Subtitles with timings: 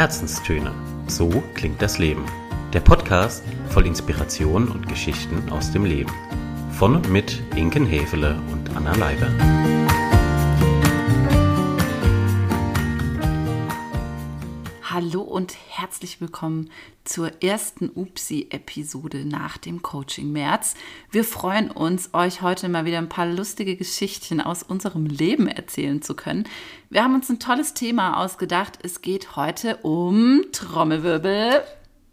[0.00, 0.72] Herzenstöne.
[1.08, 2.24] So klingt das Leben.
[2.72, 6.10] Der Podcast voll Inspiration und Geschichten aus dem Leben.
[6.72, 9.28] Von und mit Inken Hefele und Anna Leiber.
[15.30, 16.70] Und herzlich willkommen
[17.04, 20.74] zur ersten Upsi-Episode nach dem Coaching März.
[21.10, 26.02] Wir freuen uns, euch heute mal wieder ein paar lustige Geschichtchen aus unserem Leben erzählen
[26.02, 26.48] zu können.
[26.90, 28.80] Wir haben uns ein tolles Thema ausgedacht.
[28.82, 31.62] Es geht heute um Trommelwirbel.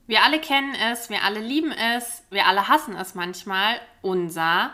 [0.06, 3.82] Wir alle kennen es, wir alle lieben es, wir alle hassen es manchmal.
[4.04, 4.72] Unser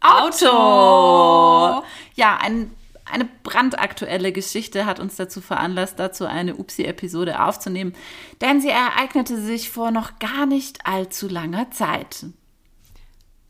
[0.00, 0.48] Auto.
[0.48, 1.86] Auto.
[2.14, 2.70] Ja, ein
[3.14, 7.94] eine brandaktuelle Geschichte hat uns dazu veranlasst, dazu eine Upsi-Episode aufzunehmen,
[8.40, 12.26] denn sie ereignete sich vor noch gar nicht allzu langer Zeit.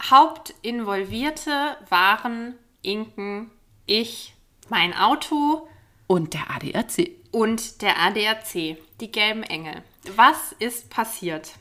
[0.02, 3.50] Hauptinvolvierte waren Inken,
[3.86, 4.34] ich,
[4.68, 5.66] mein Auto
[6.06, 7.10] und der ADAC.
[7.30, 9.82] Und der ADAC, die gelben Engel.
[10.14, 11.52] Was ist passiert?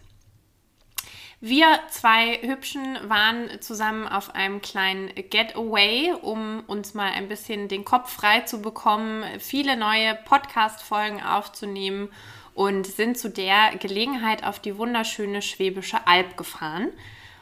[1.46, 7.84] Wir zwei Hübschen waren zusammen auf einem kleinen Getaway, um uns mal ein bisschen den
[7.84, 12.08] Kopf frei zu bekommen, viele neue Podcast-Folgen aufzunehmen
[12.54, 16.88] und sind zu der Gelegenheit auf die wunderschöne Schwäbische Alb gefahren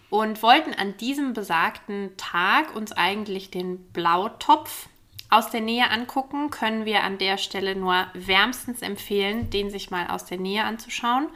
[0.10, 4.90] und wollten an diesem besagten Tag uns eigentlich den Blautopf
[5.30, 10.08] aus der Nähe angucken, können wir an der Stelle nur wärmstens empfehlen, den sich mal
[10.08, 11.28] aus der Nähe anzuschauen.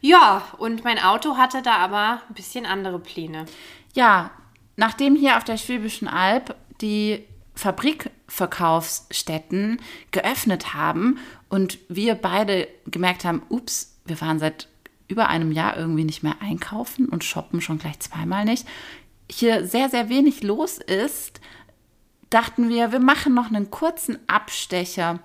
[0.00, 3.46] Ja, und mein Auto hatte da aber ein bisschen andere Pläne.
[3.94, 4.30] Ja,
[4.76, 9.80] nachdem hier auf der Schwäbischen Alb die Fabrikverkaufsstätten
[10.10, 14.68] geöffnet haben und wir beide gemerkt haben, ups, wir waren seit
[15.08, 18.66] über einem Jahr irgendwie nicht mehr einkaufen und shoppen schon gleich zweimal nicht,
[19.30, 21.40] hier sehr, sehr wenig los ist,
[22.30, 25.20] dachten wir, wir machen noch einen kurzen Abstecher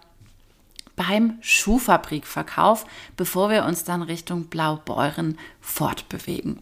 [1.08, 2.86] beim Schuhfabrikverkauf,
[3.18, 6.60] bevor wir uns dann Richtung Blaubeuren fortbewegen.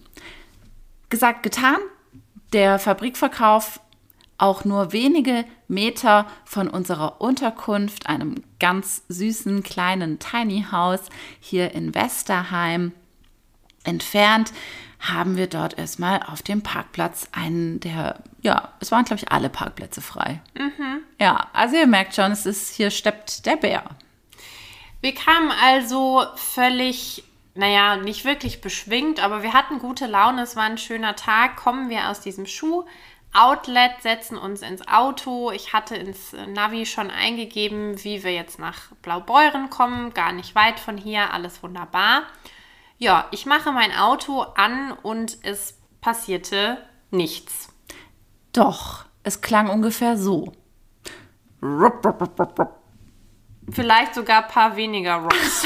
[1.09, 1.77] Gesagt, getan.
[2.53, 3.79] Der Fabrikverkauf
[4.37, 11.93] auch nur wenige Meter von unserer Unterkunft, einem ganz süßen kleinen Tiny House hier in
[11.93, 12.93] Westerheim
[13.83, 14.53] entfernt,
[14.99, 19.49] haben wir dort erstmal auf dem Parkplatz einen der, ja, es waren glaube ich alle
[19.49, 20.41] Parkplätze frei.
[20.57, 21.01] Mhm.
[21.19, 23.83] Ja, also ihr merkt schon, es ist hier steppt der Bär.
[25.01, 27.23] Wir kamen also völlig,
[27.55, 31.55] naja, nicht wirklich beschwingt, aber wir hatten gute Laune, es war ein schöner Tag.
[31.55, 32.83] Kommen wir aus diesem Schuh.
[33.33, 35.51] Outlet, setzen uns ins Auto.
[35.51, 40.79] Ich hatte ins Navi schon eingegeben, wie wir jetzt nach Blaubeuren kommen, gar nicht weit
[40.79, 42.23] von hier, alles wunderbar.
[42.97, 46.77] Ja, ich mache mein Auto an und es passierte
[47.11, 47.69] nichts.
[48.51, 50.51] Doch, es klang ungefähr so.
[51.61, 52.78] Rup, rup, rup,
[53.71, 55.63] Vielleicht sogar ein paar weniger Rocks.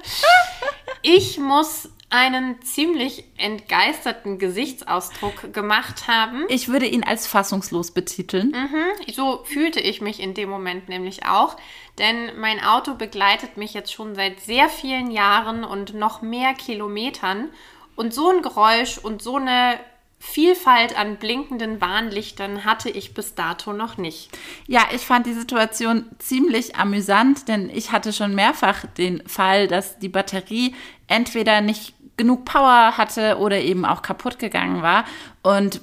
[1.02, 6.44] ich muss einen ziemlich entgeisterten Gesichtsausdruck gemacht haben.
[6.48, 8.52] Ich würde ihn als fassungslos betiteln.
[8.52, 11.56] Mhm, so fühlte ich mich in dem Moment nämlich auch,
[11.98, 17.50] denn mein Auto begleitet mich jetzt schon seit sehr vielen Jahren und noch mehr Kilometern.
[17.96, 19.80] Und so ein Geräusch und so eine
[20.28, 24.28] Vielfalt an blinkenden Warnlichtern hatte ich bis dato noch nicht.
[24.66, 29.98] Ja, ich fand die Situation ziemlich amüsant, denn ich hatte schon mehrfach den Fall, dass
[29.98, 30.74] die Batterie
[31.06, 35.04] entweder nicht genug Power hatte oder eben auch kaputt gegangen war
[35.42, 35.80] und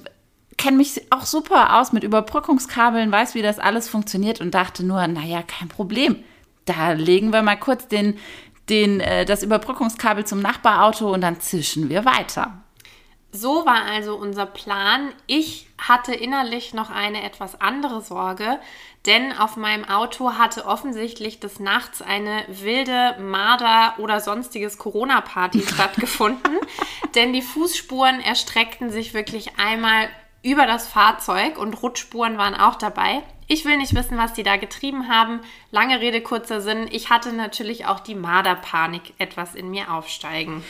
[0.56, 5.04] kenne mich auch super aus mit Überbrückungskabeln, weiß, wie das alles funktioniert und dachte nur,
[5.08, 6.22] naja, kein Problem.
[6.66, 8.18] Da legen wir mal kurz den,
[8.68, 12.63] den, äh, das Überbrückungskabel zum Nachbarauto und dann zischen wir weiter.
[13.36, 15.12] So war also unser Plan.
[15.26, 18.60] Ich hatte innerlich noch eine etwas andere Sorge,
[19.06, 26.58] denn auf meinem Auto hatte offensichtlich des Nachts eine wilde Marder- oder sonstiges Corona-Party stattgefunden,
[27.16, 30.08] denn die Fußspuren erstreckten sich wirklich einmal
[30.44, 33.24] über das Fahrzeug und Rutschspuren waren auch dabei.
[33.48, 35.40] Ich will nicht wissen, was die da getrieben haben.
[35.72, 36.86] Lange Rede, kurzer Sinn.
[36.92, 40.62] Ich hatte natürlich auch die Marderpanik etwas in mir aufsteigen.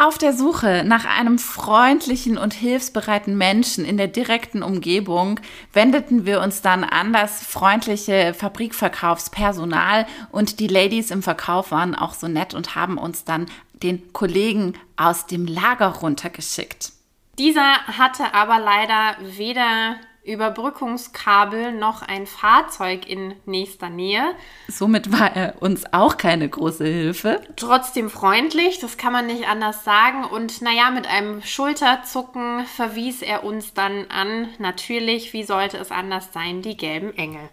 [0.00, 5.38] Auf der Suche nach einem freundlichen und hilfsbereiten Menschen in der direkten Umgebung
[5.74, 12.14] wendeten wir uns dann an das freundliche Fabrikverkaufspersonal und die Ladies im Verkauf waren auch
[12.14, 13.44] so nett und haben uns dann
[13.74, 16.92] den Kollegen aus dem Lager runtergeschickt.
[17.38, 24.22] Dieser hatte aber leider weder Überbrückungskabel noch ein Fahrzeug in nächster Nähe.
[24.68, 27.40] Somit war er uns auch keine große Hilfe.
[27.56, 30.24] Trotzdem freundlich, das kann man nicht anders sagen.
[30.24, 36.32] Und naja, mit einem Schulterzucken verwies er uns dann an, natürlich, wie sollte es anders
[36.32, 37.48] sein, die gelben Engel.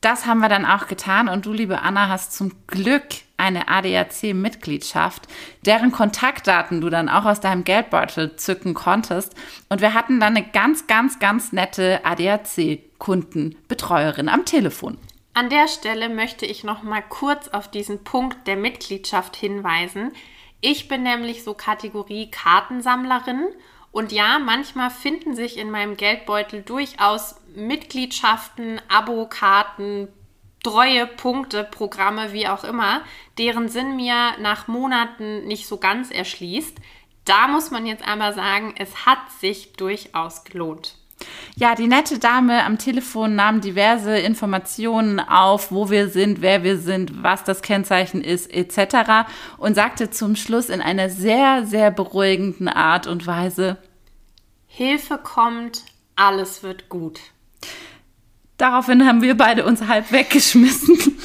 [0.00, 3.04] Das haben wir dann auch getan und du, liebe Anna, hast zum Glück
[3.38, 5.28] eine ADAC-Mitgliedschaft,
[5.64, 9.34] deren Kontaktdaten du dann auch aus deinem Geldbeutel zücken konntest.
[9.70, 14.98] Und wir hatten dann eine ganz, ganz, ganz nette ADAC-Kundenbetreuerin am Telefon.
[15.34, 20.10] An der Stelle möchte ich noch mal kurz auf diesen Punkt der Mitgliedschaft hinweisen.
[20.60, 23.46] Ich bin nämlich so Kategorie Kartensammlerin
[23.92, 30.08] und ja, manchmal finden sich in meinem Geldbeutel durchaus Mitgliedschaften, Abokarten,
[30.62, 33.02] treue Punkte, Programme, wie auch immer,
[33.38, 36.76] deren Sinn mir nach Monaten nicht so ganz erschließt.
[37.24, 40.96] Da muss man jetzt aber sagen, es hat sich durchaus gelohnt.
[41.56, 46.78] Ja, die nette Dame am Telefon nahm diverse Informationen auf, wo wir sind, wer wir
[46.78, 49.28] sind, was das Kennzeichen ist, etc.
[49.58, 53.78] und sagte zum Schluss in einer sehr, sehr beruhigenden Art und Weise,
[54.66, 55.82] Hilfe kommt,
[56.14, 57.20] alles wird gut.
[58.58, 60.98] Daraufhin haben wir beide uns halb weggeschmissen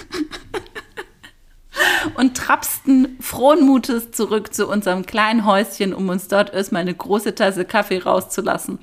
[2.16, 7.34] und trapsten frohen Mutes zurück zu unserem kleinen Häuschen, um uns dort erstmal eine große
[7.34, 8.78] Tasse Kaffee rauszulassen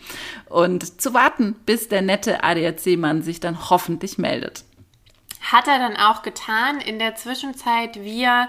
[0.48, 4.64] und zu warten, bis der nette ADAC-Mann sich dann hoffentlich meldet.
[5.40, 6.80] Hat er dann auch getan.
[6.80, 8.48] In der Zwischenzeit wir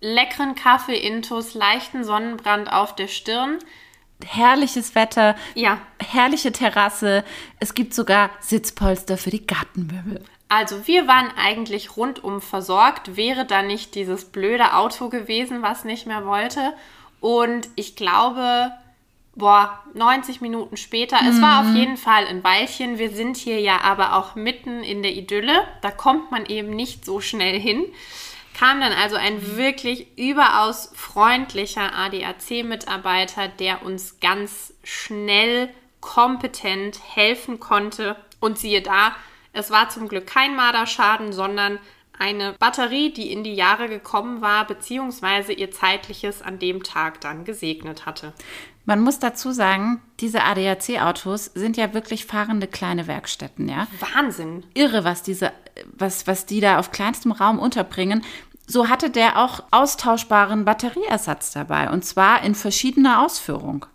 [0.00, 3.58] leckeren Kaffee-Intus, leichten Sonnenbrand auf der Stirn,
[4.26, 5.78] herrliches Wetter, Ja.
[5.98, 7.24] herrliche Terrasse.
[7.58, 10.24] Es gibt sogar Sitzpolster für die Gartenmöbel.
[10.48, 16.06] Also wir waren eigentlich rundum versorgt, wäre da nicht dieses blöde Auto gewesen, was nicht
[16.06, 16.72] mehr wollte.
[17.20, 18.72] Und ich glaube,
[19.36, 22.98] boah, 90 Minuten später, es war auf jeden Fall ein Weilchen.
[22.98, 25.62] Wir sind hier ja aber auch mitten in der Idylle.
[25.82, 27.84] Da kommt man eben nicht so schnell hin.
[28.58, 35.70] Kam dann also ein wirklich überaus freundlicher ADAC-Mitarbeiter, der uns ganz schnell,
[36.00, 38.16] kompetent helfen konnte.
[38.40, 39.14] Und siehe da,
[39.52, 41.78] es war zum Glück kein Marderschaden, sondern
[42.20, 47.44] eine Batterie, die in die Jahre gekommen war, beziehungsweise ihr zeitliches an dem Tag dann
[47.44, 48.32] gesegnet hatte.
[48.84, 53.86] Man muss dazu sagen, diese ADAC-Autos sind ja wirklich fahrende kleine Werkstätten, ja.
[54.14, 54.64] Wahnsinn.
[54.74, 55.52] Irre, was diese,
[55.92, 58.24] was, was die da auf kleinstem Raum unterbringen.
[58.66, 63.86] So hatte der auch austauschbaren Batterieersatz dabei und zwar in verschiedener Ausführung.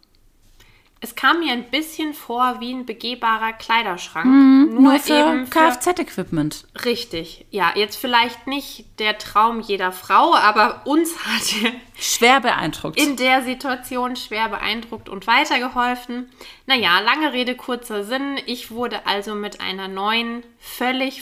[1.05, 4.25] Es kam mir ein bisschen vor wie ein begehbarer Kleiderschrank.
[4.25, 6.65] nur, Nur für Kfz-Equipment.
[6.83, 7.45] Richtig.
[7.51, 12.99] Ja, jetzt vielleicht nicht der Traum jeder Frau, aber uns hat er Schwer beeindruckt.
[12.99, 16.27] in der Situation schwer beeindruckt und weitergeholfen.
[16.65, 18.39] Naja, lange Rede, kurzer Sinn.
[18.47, 21.21] Ich wurde also mit einer neuen, völlig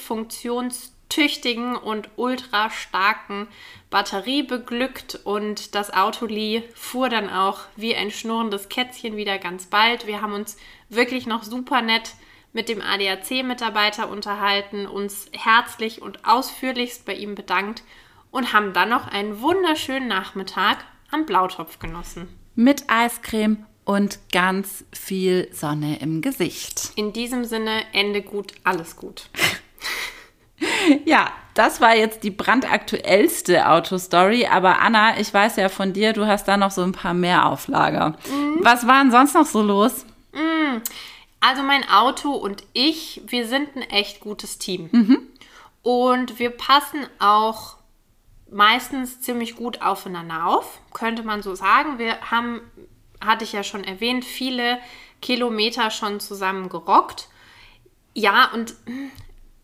[1.13, 3.47] funktionstüchtigen und ultra starken
[3.89, 10.07] Batterie beglückt und das Autoli fuhr dann auch wie ein schnurrendes Kätzchen wieder ganz bald.
[10.07, 10.57] Wir haben uns
[10.89, 12.15] wirklich noch super nett
[12.51, 17.83] mit dem ADAC-Mitarbeiter unterhalten, uns herzlich und ausführlichst bei ihm bedankt
[18.31, 22.27] und haben dann noch einen wunderschönen Nachmittag am Blautopf genossen.
[22.55, 26.91] Mit Eiscreme und ganz viel Sonne im Gesicht.
[26.95, 29.29] In diesem Sinne, Ende gut, alles gut.
[31.05, 34.47] Ja, das war jetzt die brandaktuellste Autostory.
[34.47, 37.45] Aber Anna, ich weiß ja von dir, du hast da noch so ein paar mehr
[37.45, 38.15] Auflager.
[38.61, 40.05] Was war denn sonst noch so los?
[41.39, 44.89] Also mein Auto und ich, wir sind ein echt gutes Team.
[45.81, 47.75] Und wir passen auch
[48.49, 51.99] meistens ziemlich gut aufeinander auf, könnte man so sagen.
[51.99, 52.61] Wir haben,
[53.19, 54.79] hatte ich ja schon erwähnt, viele
[55.21, 57.27] Kilometer schon zusammen gerockt.
[58.13, 58.75] Ja, und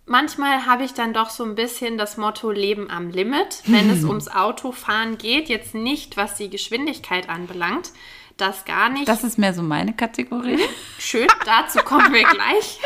[0.09, 4.03] manchmal habe ich dann doch so ein bisschen das Motto Leben am Limit, wenn es
[4.05, 5.47] ums Autofahren geht.
[5.49, 7.91] Jetzt nicht, was die Geschwindigkeit anbelangt.
[8.37, 9.07] Das gar nicht.
[9.07, 10.59] Das ist mehr so meine Kategorie.
[10.99, 12.79] Schön, dazu kommen wir gleich.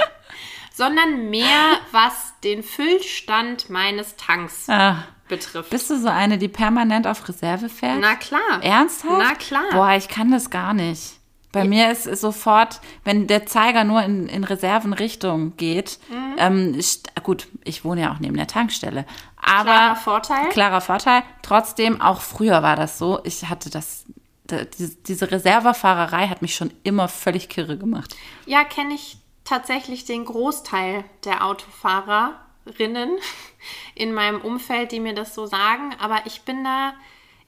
[0.74, 5.70] Sondern mehr, was den Füllstand meines Tanks Ah, betrifft.
[5.70, 8.00] bist du so eine, die permanent auf Reserve fährt?
[8.00, 8.42] Na klar.
[8.62, 9.20] Ernsthaft?
[9.20, 9.66] Na klar.
[9.72, 11.20] Boah, ich kann das gar nicht.
[11.54, 16.36] Bei mir ist es sofort, wenn der Zeiger nur in, in Reservenrichtung geht, Mhm.
[16.38, 16.80] ähm,
[17.24, 19.06] gut, ich wohne ja auch neben der Tankstelle,
[19.38, 20.50] aber Klarer Vorteil.
[20.50, 21.24] klarer Vorteil.
[21.44, 23.20] Trotzdem, auch früher war das so.
[23.24, 24.04] Ich hatte das,
[24.48, 28.16] da- diese, Reservefahrerei hat mich schon immer völlig kirre gemacht.
[28.46, 33.12] Ja, kenne ich tatsächlich den Großteil der Autofahrerinnen
[33.96, 35.94] in meinem Umfeld, die mir das so sagen.
[36.00, 36.94] Aber ich bin da,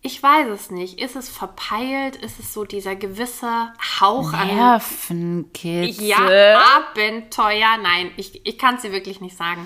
[0.06, 1.02] ich weiß es nicht.
[1.02, 2.16] Ist es verpeilt?
[2.18, 6.06] Ist es so dieser gewisse Hauch an Nervenkitzel.
[6.06, 7.78] Ja, Abenteuer.
[7.82, 9.66] Nein, ich, ich kann es dir wirklich nicht sagen.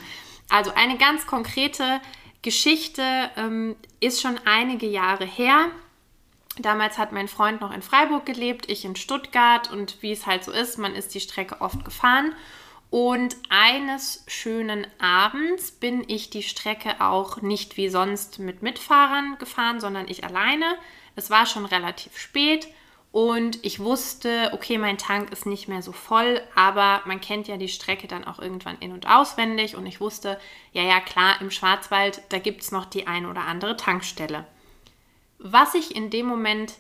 [0.50, 2.00] Also eine ganz konkrete
[2.42, 3.04] Geschichte
[3.36, 5.68] ähm, ist schon einige Jahre her.
[6.58, 10.46] Damals hat mein Freund noch in Freiburg gelebt, ich in Stuttgart und wie es halt
[10.46, 12.34] so ist, man ist die Strecke oft gefahren.
[12.90, 19.80] Und eines schönen Abends bin ich die Strecke auch nicht wie sonst mit Mitfahrern gefahren,
[19.80, 20.66] sondern ich alleine.
[21.16, 22.68] Es war schon relativ spät
[23.12, 27.58] und ich wusste, okay, mein Tank ist nicht mehr so voll, aber man kennt ja
[27.58, 30.40] die Strecke dann auch irgendwann in- und auswendig und ich wusste,
[30.74, 34.46] ja, ja, klar, im Schwarzwald, da gibt es noch die ein oder andere Tankstelle.
[35.38, 36.74] Was ich in dem Moment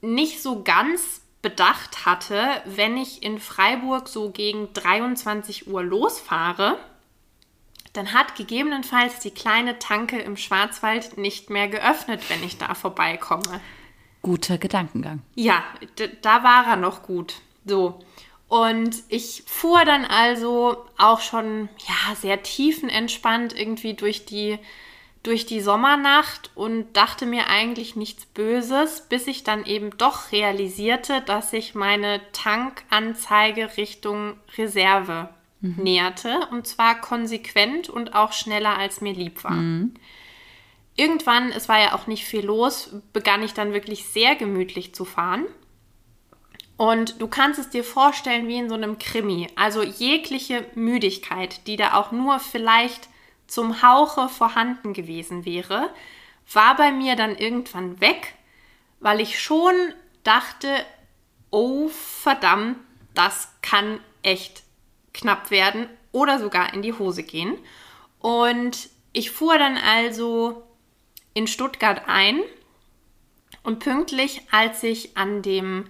[0.00, 6.78] nicht so ganz bedacht hatte, wenn ich in Freiburg so gegen 23 Uhr losfahre,
[7.92, 13.60] dann hat gegebenenfalls die kleine Tanke im Schwarzwald nicht mehr geöffnet, wenn ich da vorbeikomme.
[14.22, 15.22] Guter Gedankengang.
[15.34, 15.64] Ja,
[16.22, 17.34] da war er noch gut.
[17.64, 18.00] So.
[18.48, 24.58] Und ich fuhr dann also auch schon ja, sehr tiefenentspannt irgendwie durch die,
[25.28, 31.20] durch die Sommernacht und dachte mir eigentlich nichts Böses, bis ich dann eben doch realisierte,
[31.20, 35.28] dass sich meine Tankanzeige Richtung Reserve
[35.60, 35.76] mhm.
[35.82, 36.48] näherte.
[36.50, 39.52] Und zwar konsequent und auch schneller, als mir lieb war.
[39.52, 39.94] Mhm
[40.98, 45.04] irgendwann, es war ja auch nicht viel los, begann ich dann wirklich sehr gemütlich zu
[45.04, 45.46] fahren.
[46.76, 49.48] Und du kannst es dir vorstellen wie in so einem Krimi.
[49.56, 53.08] Also jegliche Müdigkeit, die da auch nur vielleicht
[53.48, 55.90] zum Hauche vorhanden gewesen wäre,
[56.52, 58.34] war bei mir dann irgendwann weg,
[59.00, 59.74] weil ich schon
[60.22, 60.68] dachte,
[61.50, 62.78] oh verdammt,
[63.14, 64.62] das kann echt
[65.12, 67.58] knapp werden oder sogar in die Hose gehen.
[68.20, 70.62] Und ich fuhr dann also
[71.34, 72.40] in Stuttgart ein
[73.62, 75.86] und pünktlich, als ich an dem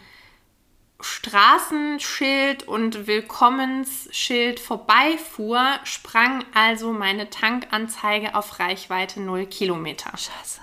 [1.00, 10.11] Straßenschild und Willkommensschild vorbeifuhr, sprang also meine Tankanzeige auf Reichweite 0 Kilometer.
[10.11, 10.61] Scheiße.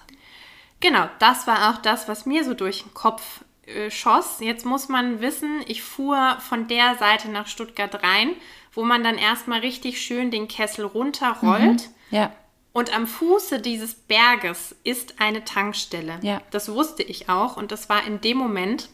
[0.82, 4.39] Genau, das war auch das, was mir so durch den Kopf äh, schoss.
[4.42, 8.32] Jetzt muss man wissen, ich fuhr von der Seite nach Stuttgart rein,
[8.74, 11.88] wo man dann erstmal richtig schön den Kessel runterrollt.
[11.88, 11.96] Mhm.
[12.12, 12.32] Ja.
[12.74, 16.20] Und am Fuße dieses Berges ist eine Tankstelle.
[16.22, 16.42] Ja.
[16.51, 18.89] Das wusste ich auch und das war in dem Moment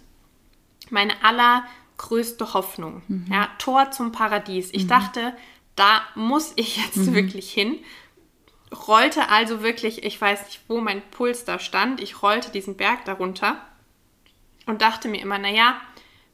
[0.91, 3.01] meine allergrößte Hoffnung.
[3.07, 3.27] Mhm.
[3.31, 4.69] Ja, Tor zum Paradies.
[4.71, 4.89] Ich mhm.
[4.89, 5.38] dachte,
[5.75, 7.13] da muss ich jetzt mhm.
[7.13, 7.79] wirklich hin.
[8.88, 12.01] Rollte also wirklich, ich weiß nicht, wo mein Puls da stand.
[12.01, 13.57] Ich rollte diesen Berg darunter
[14.65, 15.75] und dachte mir immer, naja,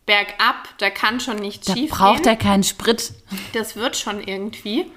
[0.06, 1.90] bergab, da kann schon nichts schief gehen.
[1.90, 3.14] Da braucht er keinen Sprit.
[3.54, 4.92] Das wird schon irgendwie.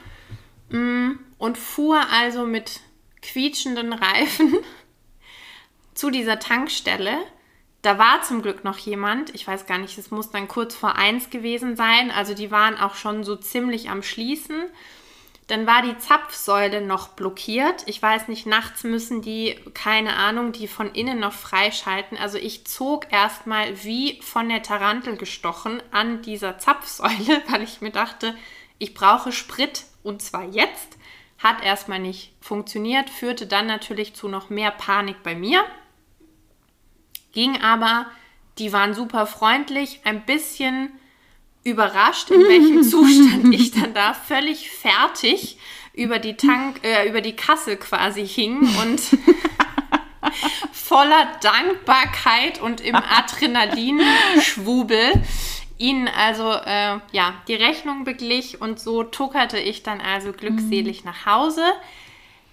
[0.71, 2.81] Mm, und fuhr also mit
[3.23, 4.59] quietschenden Reifen
[5.95, 7.17] zu dieser Tankstelle.
[7.83, 10.97] Da war zum Glück noch jemand, ich weiß gar nicht, es muss dann kurz vor
[10.97, 14.65] eins gewesen sein, also die waren auch schon so ziemlich am Schließen.
[15.47, 17.83] Dann war die Zapfsäule noch blockiert.
[17.87, 22.17] Ich weiß nicht, nachts müssen die, keine Ahnung, die von innen noch freischalten.
[22.17, 27.91] Also ich zog erstmal wie von der Tarantel gestochen an dieser Zapfsäule, weil ich mir
[27.91, 28.37] dachte,
[28.79, 30.99] ich brauche Sprit und zwar jetzt.
[31.39, 35.65] Hat erstmal nicht funktioniert, führte dann natürlich zu noch mehr Panik bei mir.
[37.33, 38.07] Ging aber,
[38.59, 40.91] die waren super freundlich, ein bisschen
[41.65, 45.59] überrascht, in welchem Zustand ich dann da völlig fertig
[45.93, 49.01] über die Tank, äh, über die Kasse quasi hing und
[50.73, 55.13] voller Dankbarkeit und im Adrenalinschwubel
[55.79, 61.11] ihnen also äh, ja die Rechnung beglich und so tuckerte ich dann also glückselig mhm.
[61.11, 61.65] nach Hause.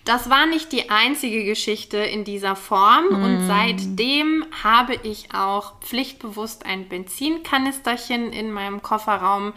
[0.07, 3.23] Das war nicht die einzige Geschichte in dieser Form mhm.
[3.23, 9.51] und seitdem habe ich auch pflichtbewusst ein Benzinkanisterchen in meinem Kofferraum,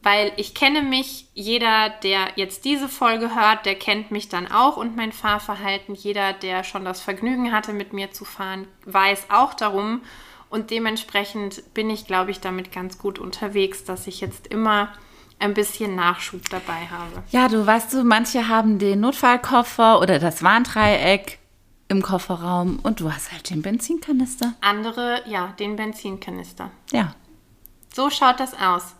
[0.00, 4.76] weil ich kenne mich, jeder, der jetzt diese Folge hört, der kennt mich dann auch
[4.76, 5.96] und mein Fahrverhalten.
[5.96, 10.02] Jeder, der schon das Vergnügen hatte, mit mir zu fahren, weiß auch darum.
[10.50, 14.92] Und dementsprechend bin ich, glaube ich, damit ganz gut unterwegs, dass ich jetzt immer
[15.40, 17.22] ein bisschen Nachschub dabei habe.
[17.30, 21.38] Ja, du weißt du, manche haben den Notfallkoffer oder das Warndreieck
[21.88, 24.54] im Kofferraum und du hast halt den Benzinkanister.
[24.60, 26.70] Andere, ja, den Benzinkanister.
[26.92, 27.14] Ja.
[27.94, 28.94] So schaut das aus.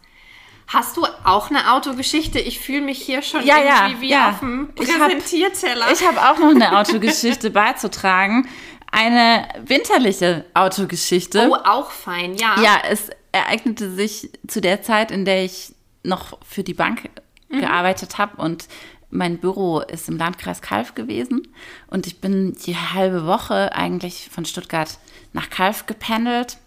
[0.66, 2.38] Hast du auch eine Autogeschichte?
[2.38, 4.30] Ich fühle mich hier schon ja, irgendwie ja, wie ja.
[4.30, 5.92] auf dem Präsentierteller.
[5.92, 8.49] Ich habe hab auch noch eine Autogeschichte beizutragen
[8.90, 11.49] eine winterliche Autogeschichte.
[11.50, 12.61] Oh, auch fein, ja.
[12.61, 17.09] Ja, es ereignete sich zu der Zeit, in der ich noch für die Bank
[17.49, 17.61] mhm.
[17.61, 18.69] gearbeitet habe und
[19.11, 21.49] mein Büro ist im Landkreis Kalf gewesen
[21.88, 24.99] und ich bin die halbe Woche eigentlich von Stuttgart
[25.33, 26.59] nach Kalf gependelt.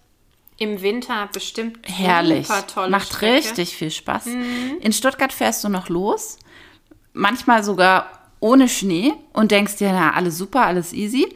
[0.58, 2.46] Im Winter bestimmt herrlich.
[2.46, 3.34] Super tolle Macht Strecke.
[3.34, 4.26] richtig viel Spaß.
[4.26, 4.78] Mhm.
[4.80, 6.38] In Stuttgart fährst du noch los,
[7.12, 11.26] manchmal sogar ohne Schnee und denkst dir, na, alles super, alles easy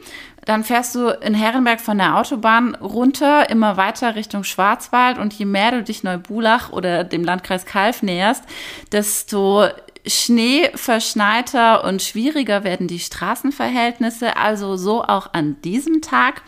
[0.49, 5.45] dann fährst du in Herrenberg von der Autobahn runter, immer weiter Richtung Schwarzwald und je
[5.45, 8.43] mehr du dich Neubulach oder dem Landkreis Kalf näherst,
[8.91, 9.67] desto
[10.07, 16.41] schneeverschneiter und schwieriger werden die Straßenverhältnisse, also so auch an diesem Tag.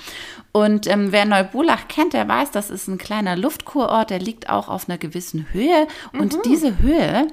[0.54, 4.68] Und ähm, wer Neubulach kennt, der weiß, das ist ein kleiner Luftkurort, der liegt auch
[4.68, 5.88] auf einer gewissen Höhe.
[6.12, 6.42] Und mhm.
[6.44, 7.28] diese Höhe,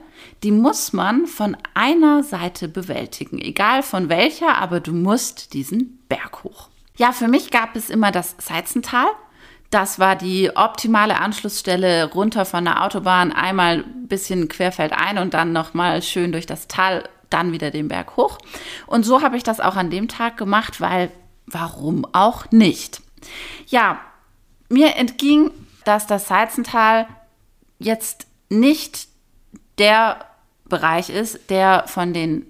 [0.44, 6.44] die muss man von einer Seite bewältigen, egal von welcher, aber du musst diesen Berg
[6.44, 6.68] hoch.
[6.96, 9.06] Ja, für mich gab es immer das Seizental.
[9.70, 15.52] Das war die optimale Anschlussstelle runter von der Autobahn, einmal ein bisschen querfeldein und dann
[15.52, 18.38] nochmal schön durch das Tal, dann wieder den Berg hoch.
[18.87, 21.10] Und so habe ich das auch an dem Tag gemacht, weil
[21.46, 23.02] warum auch nicht?
[23.66, 24.00] Ja,
[24.68, 25.50] mir entging,
[25.84, 27.06] dass das Seizental
[27.78, 29.08] jetzt nicht
[29.78, 30.26] der
[30.64, 32.46] Bereich ist, der von den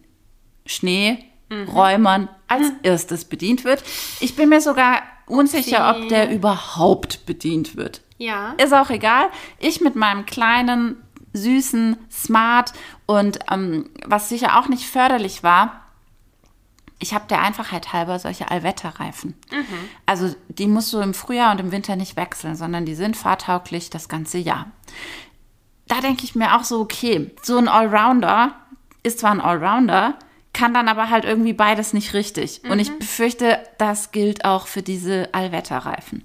[0.66, 2.28] Schneeräumern mhm.
[2.48, 3.82] als erstes bedient wird.
[4.20, 8.02] Ich bin mir sogar unsicher, ob der überhaupt bedient wird.
[8.16, 8.54] Ja.
[8.62, 9.28] Ist auch egal.
[9.58, 10.96] Ich mit meinem kleinen,
[11.32, 12.72] süßen Smart
[13.06, 15.87] und ähm, was sicher auch nicht förderlich war,
[16.98, 19.34] ich habe der Einfachheit halber solche Allwetterreifen.
[19.50, 19.88] Mhm.
[20.06, 23.90] Also die musst du im Frühjahr und im Winter nicht wechseln, sondern die sind fahrtauglich
[23.90, 24.66] das ganze Jahr.
[25.86, 28.54] Da denke ich mir auch so, okay, so ein Allrounder
[29.02, 30.18] ist zwar ein Allrounder,
[30.52, 32.62] kann dann aber halt irgendwie beides nicht richtig.
[32.64, 32.70] Mhm.
[32.72, 32.98] Und ich mhm.
[32.98, 36.24] befürchte, das gilt auch für diese Allwetterreifen.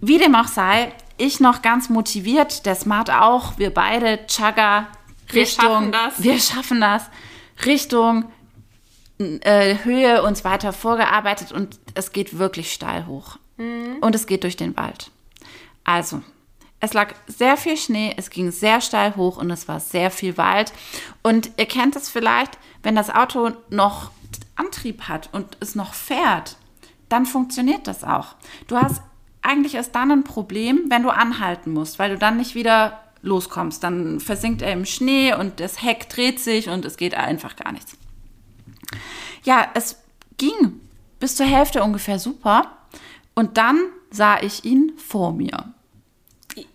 [0.00, 4.88] Wie dem auch sei, ich noch ganz motiviert, der Smart auch, wir beide, Chugga,
[5.32, 7.02] Richtung, wir schaffen das, wir schaffen das
[7.66, 8.24] Richtung
[9.20, 13.36] äh, Höhe uns weiter vorgearbeitet und es geht wirklich steil hoch.
[13.56, 13.98] Mhm.
[14.00, 15.10] Und es geht durch den Wald.
[15.84, 16.22] Also,
[16.80, 20.38] es lag sehr viel Schnee, es ging sehr steil hoch und es war sehr viel
[20.38, 20.72] Wald.
[21.22, 24.10] Und ihr kennt es vielleicht, wenn das Auto noch
[24.56, 26.56] Antrieb hat und es noch fährt,
[27.08, 28.36] dann funktioniert das auch.
[28.66, 29.02] Du hast
[29.42, 33.82] eigentlich erst dann ein Problem, wenn du anhalten musst, weil du dann nicht wieder loskommst.
[33.82, 37.72] Dann versinkt er im Schnee und das Heck dreht sich und es geht einfach gar
[37.72, 37.96] nichts.
[39.44, 39.96] Ja, es
[40.36, 40.80] ging
[41.18, 42.78] bis zur Hälfte ungefähr super.
[43.34, 43.78] Und dann
[44.10, 45.72] sah ich ihn vor mir.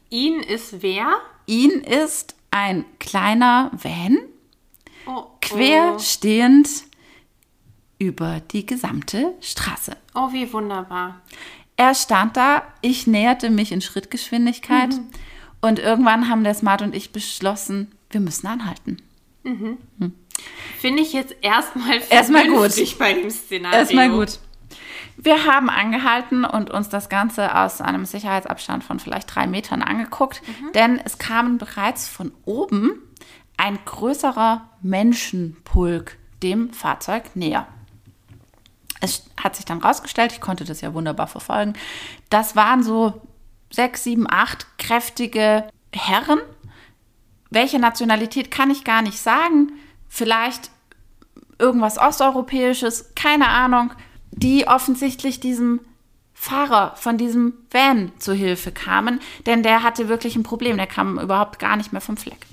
[0.10, 1.18] Ihn ist wer?
[1.46, 4.18] Ihn ist ein kleiner Van,
[5.06, 5.32] oh, oh.
[5.42, 6.70] querstehend
[8.00, 9.98] über die gesamte Straße.
[10.14, 11.22] Oh, wie wunderbar.
[11.78, 15.10] Er stand da, ich näherte mich in Schrittgeschwindigkeit mhm.
[15.62, 19.02] und irgendwann haben der Smart und ich beschlossen, wir müssen anhalten.
[19.44, 19.78] Mhm.
[20.00, 20.14] Hm.
[20.80, 23.80] Finde ich jetzt erstmal erstmal gut bei dem Szenario.
[23.80, 24.40] Erstmal gut.
[25.18, 30.42] Wir haben angehalten und uns das Ganze aus einem Sicherheitsabstand von vielleicht drei Metern angeguckt,
[30.46, 30.72] mhm.
[30.74, 33.02] denn es kam bereits von oben
[33.58, 37.66] ein größerer Menschenpulk dem Fahrzeug näher.
[39.00, 41.74] Es hat sich dann rausgestellt, ich konnte das ja wunderbar verfolgen,
[42.30, 43.22] das waren so
[43.72, 46.40] sechs, sieben, acht kräftige Herren.
[47.50, 49.72] Welche Nationalität kann ich gar nicht sagen
[50.08, 50.72] vielleicht
[51.60, 53.92] irgendwas Osteuropäisches, keine Ahnung,
[54.32, 55.80] die offensichtlich diesem
[56.34, 61.18] Fahrer von diesem Van zu Hilfe kamen, denn der hatte wirklich ein Problem, der kam
[61.18, 62.46] überhaupt gar nicht mehr vom Fleck.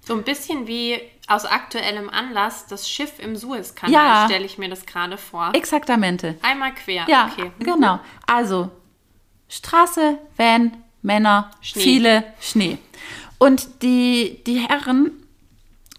[0.00, 4.68] So ein bisschen wie aus aktuellem Anlass das Schiff im Suezkanal, ja, stelle ich mir
[4.68, 5.50] das gerade vor.
[5.54, 6.36] Exaktamente.
[6.42, 7.50] Einmal quer, ja, okay.
[7.60, 8.00] Genau.
[8.26, 8.70] Also
[9.48, 11.82] Straße, Van, Männer, Schnee.
[11.82, 12.78] viele Schnee.
[13.38, 15.12] Und die, die Herren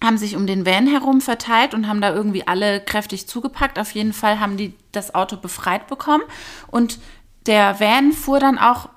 [0.04, 3.78] haben sich um den Van herum verteilt und haben da irgendwie alle kräftig zugepackt.
[3.78, 6.24] Auf jeden Fall haben die das Auto befreit bekommen.
[6.68, 7.00] Und
[7.46, 8.90] der Van fuhr dann auch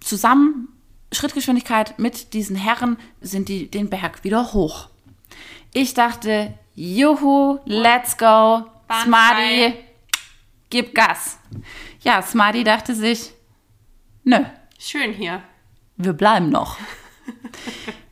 [0.00, 0.68] zusammen,
[1.12, 4.90] Schrittgeschwindigkeit mit diesen Herren, sind die den Berg wieder hoch.
[5.72, 8.64] Ich dachte, juhu, let's go,
[9.02, 9.74] Smarty,
[10.70, 11.38] gib Gas.
[12.00, 13.32] Ja, Smarty dachte sich,
[14.24, 14.44] nö.
[14.78, 15.42] Schön hier.
[15.96, 16.76] Wir bleiben noch.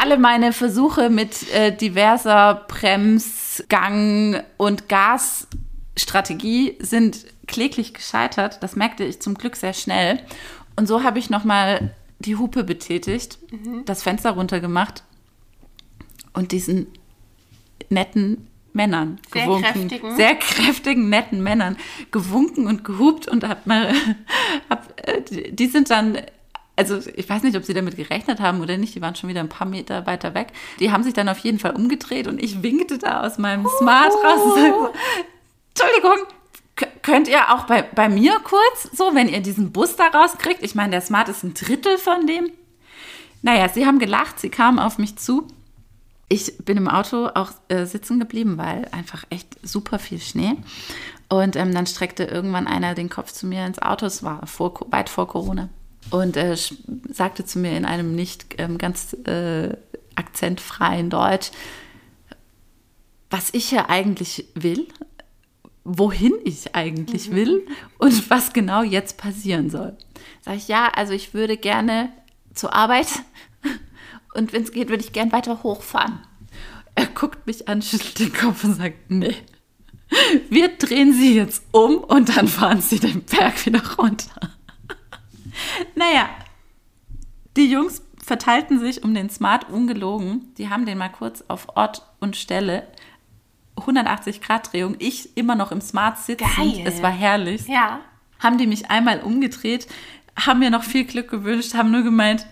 [0.00, 8.62] alle meine Versuche mit äh, diverser Bremsgang und Gasstrategie sind kläglich gescheitert.
[8.62, 10.20] Das merkte ich zum Glück sehr schnell.
[10.76, 13.84] Und so habe ich nochmal die Hupe betätigt, mhm.
[13.84, 15.04] das Fenster runtergemacht
[16.32, 16.86] und diesen
[17.88, 19.72] netten Männern sehr gewunken.
[19.72, 20.16] Kräftigen.
[20.16, 21.76] Sehr kräftigen, netten Männern
[22.10, 23.92] gewunken und gehupt und hab mal,
[24.70, 26.18] hab, äh, die sind dann
[26.76, 29.40] also ich weiß nicht, ob sie damit gerechnet haben oder nicht, die waren schon wieder
[29.40, 30.48] ein paar Meter weiter weg.
[30.78, 34.12] Die haben sich dann auf jeden Fall umgedreht und ich winkte da aus meinem Smart
[34.12, 34.92] raus und sagte
[35.74, 36.26] Entschuldigung,
[37.02, 40.74] könnt ihr auch bei, bei mir kurz, so, wenn ihr diesen Bus da rauskriegt, ich
[40.74, 42.50] meine, der Smart ist ein Drittel von dem.
[43.42, 45.46] Naja, sie haben gelacht, sie kamen auf mich zu
[46.28, 50.56] Ich bin im Auto auch äh, sitzen geblieben, weil einfach echt super viel Schnee.
[51.28, 54.06] Und ähm, dann streckte irgendwann einer den Kopf zu mir ins Auto.
[54.06, 55.68] Es war vor, weit vor Corona.
[56.10, 56.56] Und äh,
[57.10, 59.76] sagte zu mir in einem nicht ähm, ganz äh,
[60.14, 61.50] akzentfreien Deutsch,
[63.30, 64.86] was ich hier eigentlich will,
[65.84, 67.34] wohin ich eigentlich mhm.
[67.34, 67.66] will
[67.98, 69.96] und was genau jetzt passieren soll.
[70.42, 72.12] Sag ich, ja, also ich würde gerne
[72.54, 73.08] zur Arbeit
[74.34, 76.20] und wenn es geht, würde ich gerne weiter hochfahren.
[76.94, 79.36] Er guckt mich an, schüttelt den Kopf und sagt, nee.
[80.48, 84.55] Wir drehen sie jetzt um und dann fahren sie den Berg wieder runter.
[85.94, 86.28] Naja,
[87.56, 90.52] die Jungs verteilten sich um den Smart ungelogen.
[90.58, 92.86] Die haben den mal kurz auf Ort und Stelle
[93.76, 94.96] 180 Grad Drehung.
[94.98, 96.44] Ich immer noch im Smart sitzen.
[96.56, 96.82] Geil.
[96.84, 97.66] Es war herrlich.
[97.68, 98.00] Ja.
[98.38, 99.86] Haben die mich einmal umgedreht,
[100.38, 102.46] haben mir noch viel Glück gewünscht, haben nur gemeint,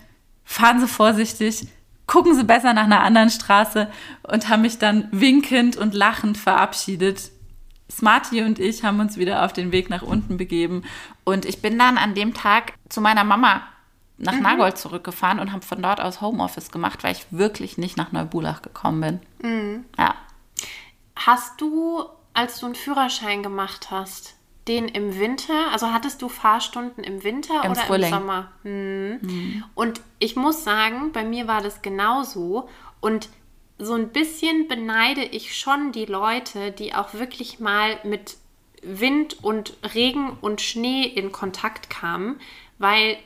[0.44, 1.68] fahren Sie vorsichtig,
[2.06, 3.90] gucken Sie besser nach einer anderen Straße
[4.22, 7.30] und haben mich dann winkend und lachend verabschiedet.
[7.90, 10.84] Smarty und ich haben uns wieder auf den Weg nach unten begeben.
[11.24, 13.62] Und ich bin dann an dem Tag zu meiner Mama
[14.16, 14.42] nach mhm.
[14.42, 18.62] Nagold zurückgefahren und habe von dort aus Homeoffice gemacht, weil ich wirklich nicht nach Neubulach
[18.62, 19.00] gekommen
[19.40, 19.50] bin.
[19.50, 19.84] Mhm.
[19.98, 20.14] Ja.
[21.16, 24.36] Hast du, als du einen Führerschein gemacht hast,
[24.68, 28.12] den im Winter, also hattest du Fahrstunden im Winter Im oder Frühling.
[28.12, 28.52] im Sommer?
[28.62, 29.18] Hm.
[29.20, 29.64] Mhm.
[29.74, 32.68] Und ich muss sagen, bei mir war das genauso.
[33.00, 33.28] Und
[33.78, 38.37] so ein bisschen beneide ich schon die Leute, die auch wirklich mal mit
[38.82, 42.40] Wind und Regen und Schnee in Kontakt kamen,
[42.78, 43.16] weil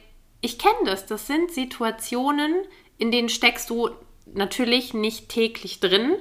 [0.41, 1.07] ich kenne das.
[1.07, 2.55] Das sind Situationen,
[2.97, 3.91] in denen steckst du
[4.33, 6.17] natürlich nicht täglich drin.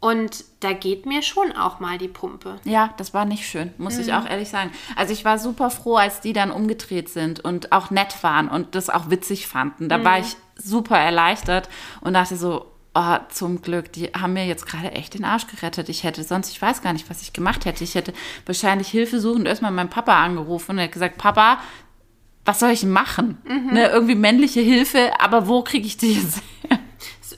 [0.00, 2.60] Und da geht mir schon auch mal die Pumpe.
[2.62, 4.02] Ja, das war nicht schön, muss mhm.
[4.02, 4.70] ich auch ehrlich sagen.
[4.94, 8.76] Also ich war super froh, als die dann umgedreht sind und auch nett waren und
[8.76, 9.88] das auch witzig fanden.
[9.88, 10.04] Da mhm.
[10.04, 11.68] war ich super erleichtert
[12.00, 12.66] und dachte so,
[12.98, 15.88] oh, zum Glück, die haben mir jetzt gerade echt den Arsch gerettet.
[15.88, 17.84] Ich hätte sonst, ich weiß gar nicht, was ich gemacht hätte.
[17.84, 18.12] Ich hätte
[18.44, 21.60] wahrscheinlich Hilfe suchen und erstmal meinen Papa angerufen und er hat gesagt, Papa,
[22.44, 23.38] was soll ich machen?
[23.44, 23.72] Mhm.
[23.74, 26.78] Ne, irgendwie männliche Hilfe, aber wo kriege ich die jetzt her?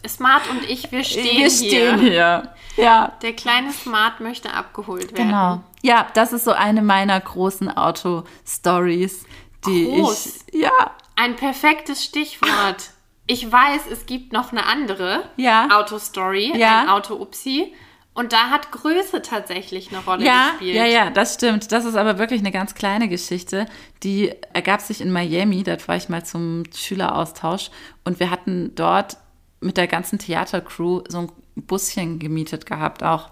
[0.08, 2.10] Smart und ich, wir stehen, wir stehen hier.
[2.10, 2.54] hier.
[2.84, 3.12] Ja.
[3.20, 5.28] Der kleine Smart möchte abgeholt werden.
[5.28, 5.64] Genau.
[5.82, 9.24] Ja, das ist so eine meiner großen Auto-Stories,
[9.66, 10.44] die Groß.
[10.46, 10.60] ich.
[10.62, 10.92] Ja.
[11.16, 12.92] Ein perfektes Stichwort.
[13.30, 15.68] Ich weiß, es gibt noch eine andere ja.
[15.70, 16.80] Auto-Story, ja.
[16.80, 17.72] ein Auto-Upsi.
[18.12, 20.74] Und da hat Größe tatsächlich eine Rolle ja, gespielt.
[20.74, 21.70] Ja, ja, das stimmt.
[21.70, 23.66] Das ist aber wirklich eine ganz kleine Geschichte.
[24.02, 25.62] Die ergab sich in Miami.
[25.62, 27.70] Dort war ich mal zum Schüleraustausch.
[28.02, 29.16] Und wir hatten dort
[29.60, 33.30] mit der ganzen Theatercrew so ein Buschen gemietet gehabt auch.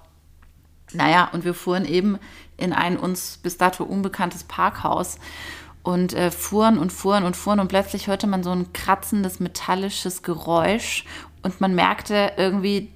[0.92, 2.20] Naja, und wir fuhren eben
[2.56, 5.18] in ein uns bis dato unbekanntes Parkhaus
[5.88, 10.22] und äh, fuhren und fuhren und fuhren und plötzlich hörte man so ein kratzendes metallisches
[10.22, 11.06] Geräusch
[11.42, 12.92] und man merkte irgendwie,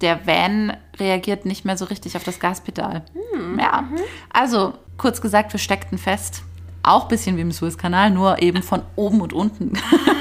[0.00, 3.02] der Van reagiert nicht mehr so richtig auf das Gaspedal.
[3.34, 3.58] Hm.
[3.58, 3.98] Ja, mhm.
[4.32, 6.44] also kurz gesagt, wir steckten fest.
[6.82, 9.74] Auch ein bisschen wie im Suezkanal, nur eben von oben und unten.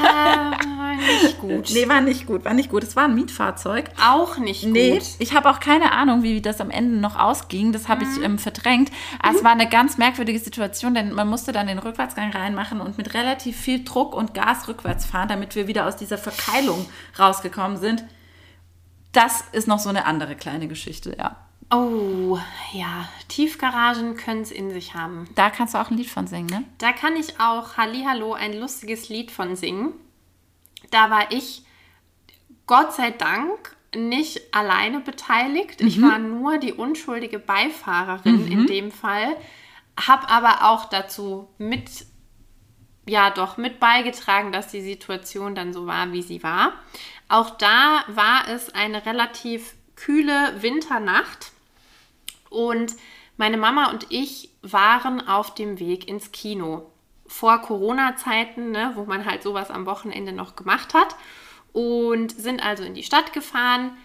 [0.06, 0.58] Ah,
[1.04, 1.70] nicht gut.
[1.74, 2.84] Nee, war nicht gut, war nicht gut.
[2.84, 3.90] Es war ein Mietfahrzeug.
[4.02, 5.08] Auch nicht nee, gut.
[5.20, 7.72] Ich habe auch keine Ahnung, wie das am Ende noch ausging.
[7.72, 8.12] Das habe mhm.
[8.12, 8.92] ich ähm, verdrängt.
[8.92, 9.36] Mhm.
[9.36, 13.14] es war eine ganz merkwürdige Situation, denn man musste dann den Rückwärtsgang reinmachen und mit
[13.14, 16.86] relativ viel Druck und Gas rückwärts fahren, damit wir wieder aus dieser Verkeilung
[17.18, 18.04] rausgekommen sind.
[19.12, 21.38] Das ist noch so eine andere kleine Geschichte, ja.
[21.72, 22.38] Oh,
[22.72, 23.08] ja.
[23.30, 25.28] Tiefgaragen können es in sich haben.
[25.36, 26.64] Da kannst du auch ein Lied von singen, ne?
[26.78, 29.94] Da kann ich auch Hallihallo ein lustiges Lied von singen
[30.94, 31.64] da war ich
[32.68, 35.82] Gott sei Dank nicht alleine beteiligt.
[35.82, 35.88] Mhm.
[35.88, 38.52] Ich war nur die unschuldige Beifahrerin mhm.
[38.52, 39.36] in dem Fall,
[40.00, 42.06] habe aber auch dazu mit,
[43.08, 46.74] ja doch, mit beigetragen, dass die Situation dann so war, wie sie war.
[47.30, 51.52] Auch da war es eine relativ kühle Winternacht
[52.50, 52.96] und
[53.38, 56.93] meine Mama und ich waren auf dem Weg ins Kino
[57.34, 61.16] vor Corona-Zeiten, ne, wo man halt sowas am Wochenende noch gemacht hat.
[61.72, 63.98] Und sind also in die Stadt gefahren,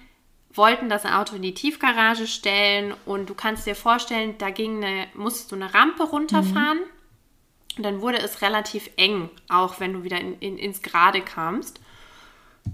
[0.51, 5.09] wollten das Auto in die Tiefgarage stellen und du kannst dir vorstellen, da ging eine,
[5.13, 6.79] musstest du eine Rampe runterfahren.
[6.79, 7.77] Mhm.
[7.77, 11.83] Und dann wurde es relativ eng, auch wenn du wieder in, in, ins Gerade kamst.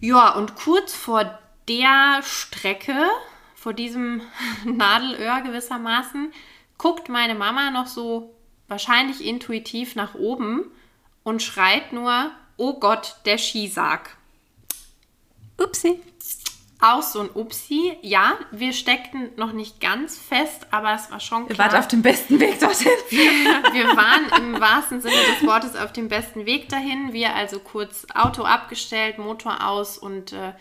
[0.01, 1.37] Ja, und kurz vor
[1.67, 2.97] der Strecke,
[3.57, 4.23] vor diesem
[4.65, 6.33] Nadelöhr gewissermaßen,
[6.79, 8.35] guckt meine Mama noch so
[8.75, 10.65] wahrscheinlich intuitiv nach oben
[11.23, 14.17] und schreit nur, oh Gott, der Skisarg.
[15.63, 16.01] Upsi.
[16.81, 17.97] Auch so ein Upsi.
[18.03, 21.69] Ja, wir steckten noch nicht ganz fest, aber es war schon klar.
[21.69, 22.91] Wir waren auf dem besten Weg dorthin.
[23.11, 27.13] wir waren im wahrsten Sinne des Wortes auf dem besten Weg dahin.
[27.13, 30.53] Wir also kurz Auto abgestellt, Motor aus und äh,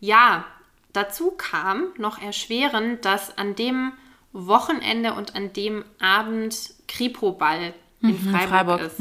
[0.00, 0.44] ja,
[0.92, 3.94] dazu kam noch erschwerend, dass an dem
[4.34, 9.00] Wochenende und an dem Abend Kripo-Ball in Freiburg, Freiburg, ist.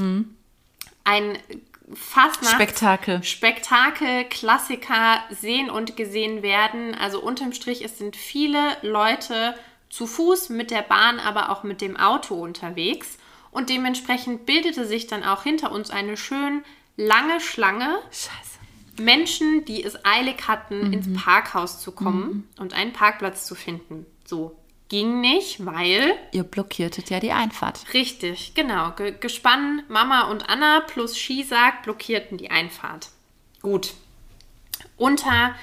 [1.03, 1.37] Ein
[1.93, 3.23] Fastnachts Spektakel.
[3.23, 6.95] Spektakel, Klassiker sehen und gesehen werden.
[6.95, 9.55] Also unterm Strich, es sind viele Leute
[9.89, 13.17] zu Fuß, mit der Bahn, aber auch mit dem Auto unterwegs.
[13.51, 16.63] Und dementsprechend bildete sich dann auch hinter uns eine schön
[16.97, 17.99] lange Schlange.
[18.11, 18.53] Scheiße.
[18.99, 24.05] Menschen, die es eilig hatten, ins Parkhaus zu kommen und einen Parkplatz zu finden.
[24.23, 24.55] So
[24.93, 27.79] ging nicht, weil Ihr blockiertet ja die Einfahrt.
[27.95, 28.91] Richtig, genau.
[28.91, 33.09] Ge Gespann Mama und Anna plus Skisag blockierten die Einfahrt.
[33.63, 33.95] Gut.
[34.95, 35.55] Unter,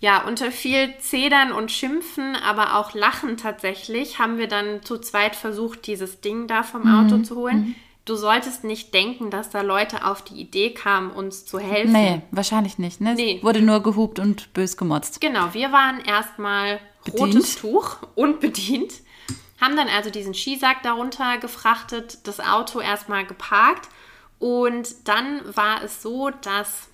[0.00, 5.36] ja, unter viel Zedern und Schimpfen, aber auch Lachen tatsächlich, haben wir dann zu zweit
[5.36, 7.76] versucht, dieses Ding da vom Auto zu holen.
[8.04, 11.92] Du solltest nicht denken, dass da Leute auf die Idee kamen, uns zu helfen.
[11.92, 13.00] Nee, wahrscheinlich nicht.
[13.00, 13.12] Ne?
[13.12, 13.38] Es Nee.
[13.40, 15.20] Wurde nur gehupt und bös gemotzt.
[15.20, 17.34] Genau, wir waren erstmal Bedient.
[17.34, 18.94] rotes Tuch und bedient.
[19.60, 23.88] Haben dann also diesen Skisack darunter gefrachtet, das Auto erstmal geparkt.
[24.38, 26.88] Und dann war es so, dass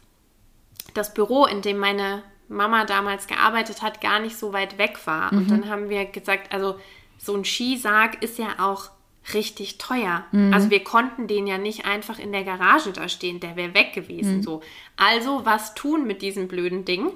[0.94, 5.32] das Büro, in dem meine Mama damals gearbeitet hat, gar nicht so weit weg war.
[5.32, 6.78] Und dann haben wir gesagt, also
[7.18, 8.90] so ein Skisarg ist ja auch
[9.34, 10.24] richtig teuer.
[10.52, 13.92] Also wir konnten den ja nicht einfach in der Garage da stehen, der wäre weg
[13.92, 14.42] gewesen.
[14.42, 14.62] So.
[14.96, 17.12] Also was tun mit diesem blöden Ding?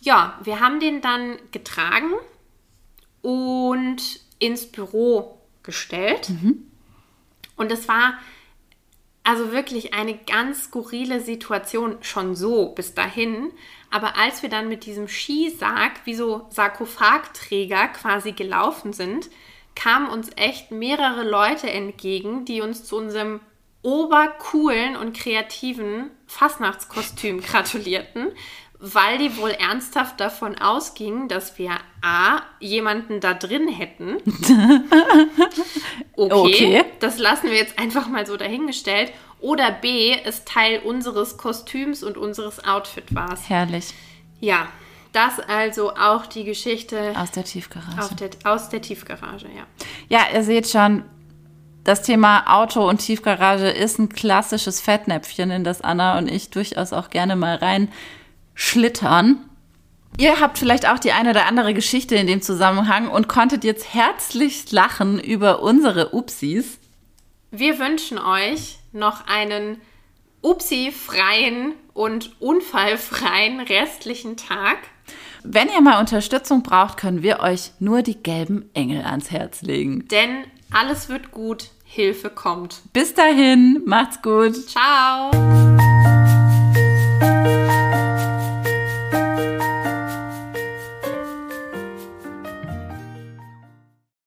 [0.00, 2.12] Ja, wir haben den dann getragen
[3.22, 6.28] und ins Büro gestellt.
[7.56, 8.18] Und es war
[9.24, 13.50] also wirklich eine ganz skurrile Situation schon so bis dahin.
[13.90, 19.28] Aber als wir dann mit diesem Skisarg wie so Sarkophagträger quasi gelaufen sind,
[19.74, 23.40] kamen uns echt mehrere Leute entgegen, die uns zu unserem
[23.82, 28.32] obercoolen und kreativen Fastnachtskostüm gratulierten,
[28.78, 31.70] weil die wohl ernsthaft davon ausgingen, dass wir
[32.02, 34.16] A, jemanden da drin hätten.
[36.16, 36.84] Okay, Okay.
[37.00, 39.12] das lassen wir jetzt einfach mal so dahingestellt.
[39.40, 43.36] Oder B, es Teil unseres Kostüms und unseres Outfit war.
[43.46, 43.92] Herrlich.
[44.40, 44.68] Ja,
[45.12, 48.14] das also auch die Geschichte Aus der Tiefgarage.
[48.16, 49.66] der, aus der Tiefgarage, ja.
[50.08, 51.04] Ja, ihr seht schon,
[51.84, 56.92] das Thema Auto und Tiefgarage ist ein klassisches Fettnäpfchen, in das Anna und ich durchaus
[56.92, 57.56] auch gerne mal
[58.56, 59.38] reinschlittern.
[60.18, 63.92] Ihr habt vielleicht auch die eine oder andere Geschichte in dem Zusammenhang und konntet jetzt
[63.92, 66.78] herzlich lachen über unsere Upsis.
[67.50, 69.78] Wir wünschen euch noch einen
[70.40, 74.78] upsi-freien und unfallfreien restlichen Tag.
[75.44, 80.08] Wenn ihr mal Unterstützung braucht, können wir euch nur die gelben Engel ans Herz legen.
[80.08, 82.80] Denn alles wird gut, Hilfe kommt.
[82.92, 84.56] Bis dahin, macht's gut.
[84.68, 85.30] Ciao!